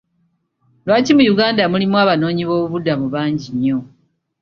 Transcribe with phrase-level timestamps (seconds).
[0.85, 3.77] Lwaki mu Uganda mulimu abanoonyi b'obubuddamu bangi nnyo.